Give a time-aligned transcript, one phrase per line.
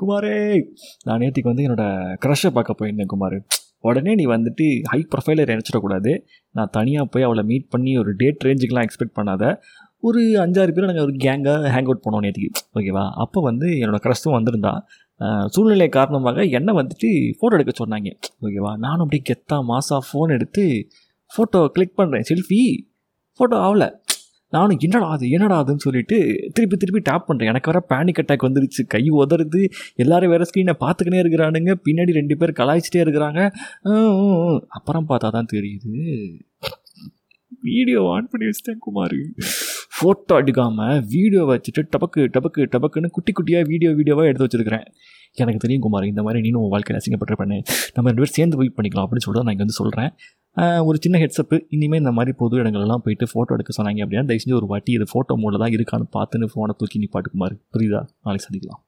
[0.00, 0.36] குமாரே
[1.06, 3.36] நான் நேற்றுக்கு வந்து என்னோடய க்ரஷ்ஷை பார்க்க போயிருந்தேன் குமார்.
[3.88, 6.12] உடனே நீ வந்துட்டு ஹை ப்ரொஃபைலர் நினச்சிடக்கூடாது.
[6.56, 9.52] நான் தனியாக போய் அவளை மீட் பண்ணி ஒரு டேட் ரேஞ்சுக்கெலாம் எக்ஸ்பெக்ட் பண்ணாத.
[10.08, 13.04] ஒரு அஞ்சாறு பேர் நாங்கள் ஒரு கேங்காக ஹேங் அவுட் பண்ணோம் நேற்றுக்கு ஓகேவா?
[13.24, 14.72] அப்போ வந்து என்னோடய க்ரஷ்ஷும் வந்திருந்தா.
[15.54, 18.10] சூழ்நிலை காரணமாக என்னை வந்துட்டு ஃபோட்டோ எடுக்க சொன்னாங்க.
[18.46, 18.72] ஓகேவா?
[18.86, 20.64] நானும் அப்படியே கெத்தா மாசா ஃபோன் எடுத்து
[21.30, 22.60] ஃபோட்டோ கிளிக் பண்ணுறேன் செல்ஃபி
[23.38, 23.88] ஃபோட்டோ ஆகலை.
[24.56, 26.16] நானும் என்னடா அது என்னடா அதுன்னு சொல்லிட்டு
[26.56, 28.82] திருப்பி திருப்பி டேப் பண்ணுறேன் எனக்கு வர பேனிக் அட்டாக் வந்துருச்சு.
[28.94, 29.62] கை உதறது.
[30.04, 31.74] எல்லாரும் வேறு ஸ்க்ரீனை பார்த்துக்கினே இருக்கிறானுங்க.
[31.86, 33.40] பின்னாடி ரெண்டு பேர் கலாய்ச்சிட்டே இருக்கிறாங்க.
[34.78, 35.92] அப்புறம் பார்த்தா தான் தெரியுது.
[37.68, 39.18] வீடியோ ஆன் பண்ணி வச்சிட்டேன் குமார்.
[39.96, 44.86] ஃபோட்டோ எடுக்காமல் வீடியோ வச்சுட்டு டபக்கு டபக்கு டபக்குன்னு குட்டி குட்டியாக வீடியோ வீடியோவாக எடுத்து வச்சிருக்கிறேன்.
[45.42, 47.56] எனக்கு தெரியும் குமார் இந்த மாதிரி நீனும் உன் வாழ்க்கையில் அசிங்கப்பட்டு பண்ணு
[47.94, 49.06] நம்ம ரெண்டு பேர் சேர்ந்து போய் பண்ணிக்கலாம்.
[49.06, 50.10] அப்படின்னு சொல்லிட்டு நான் இங்கே வந்து சொல்கிறேன்
[50.56, 54.58] ஒரு சின்ன ஹெட்ஸ்அப்பு இனிமேல் இந்த மாதிரி பொது இடங்கள்லாம் போயிட்டு ஃபோட்டோ எடுக்க சொன்னாங்க அப்படின்னா தயவு செஞ்சு
[54.60, 58.02] ஒரு வாட்டி இது ஃபோட்டோ மோடில் தான் இருக்கான்னு பார்த்துன்னு ஃபோனை தூக்கி நீ குமார் புரியுதா?
[58.22, 58.84] நாளைக்கு சந்திக்கலாம்.